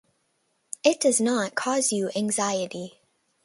It 0.83 0.99
does 0.99 1.21
not 1.21 1.53
cause 1.53 1.91
you 1.91 2.09
anxiety. 2.15 3.01